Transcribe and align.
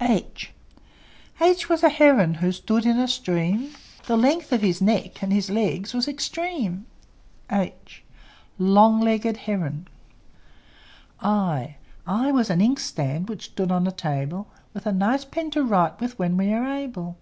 H 0.00 0.54
H 1.42 1.68
was 1.68 1.82
a 1.82 1.90
heron, 1.90 2.32
Who 2.36 2.50
stood 2.52 2.86
in 2.86 2.98
a 2.98 3.06
stream: 3.06 3.74
The 4.06 4.16
length 4.16 4.50
of 4.50 4.62
his 4.62 4.80
neck 4.80 5.22
And 5.22 5.30
his 5.30 5.50
legs 5.50 5.92
was 5.92 6.08
extreme. 6.08 6.86
h! 7.52 8.02
Long 8.58 8.98
legged 9.02 9.36
heron! 9.36 9.86
I 11.20 11.74
I 12.06 12.32
was 12.32 12.48
an 12.48 12.62
inkstand, 12.62 13.28
Which 13.28 13.44
stood 13.50 13.70
on 13.70 13.86
a 13.86 13.92
table, 13.92 14.46
With 14.72 14.86
a 14.86 14.90
nice 14.92 15.26
pen 15.26 15.50
to 15.50 15.62
write 15.62 16.00
with 16.00 16.18
When 16.18 16.38
we 16.38 16.50
are 16.54 16.64
able. 16.64 17.18